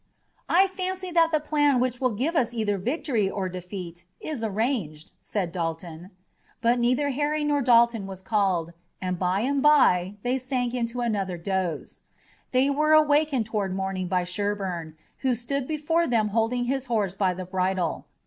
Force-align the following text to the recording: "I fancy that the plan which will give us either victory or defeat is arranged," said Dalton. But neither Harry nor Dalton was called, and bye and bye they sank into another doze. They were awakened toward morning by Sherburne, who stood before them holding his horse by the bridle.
"I 0.49 0.65
fancy 0.65 1.11
that 1.11 1.29
the 1.31 1.39
plan 1.39 1.79
which 1.79 2.01
will 2.01 2.15
give 2.15 2.35
us 2.35 2.55
either 2.55 2.79
victory 2.79 3.29
or 3.29 3.47
defeat 3.47 4.05
is 4.19 4.43
arranged," 4.43 5.11
said 5.19 5.51
Dalton. 5.51 6.09
But 6.59 6.79
neither 6.79 7.11
Harry 7.11 7.43
nor 7.43 7.61
Dalton 7.61 8.07
was 8.07 8.23
called, 8.23 8.73
and 8.99 9.19
bye 9.19 9.41
and 9.41 9.61
bye 9.61 10.15
they 10.23 10.39
sank 10.39 10.73
into 10.73 11.01
another 11.01 11.37
doze. 11.37 12.01
They 12.51 12.67
were 12.67 12.93
awakened 12.93 13.45
toward 13.45 13.75
morning 13.75 14.07
by 14.07 14.23
Sherburne, 14.23 14.97
who 15.19 15.35
stood 15.35 15.67
before 15.67 16.07
them 16.07 16.29
holding 16.29 16.63
his 16.63 16.87
horse 16.87 17.15
by 17.15 17.35
the 17.35 17.45
bridle. 17.45 18.07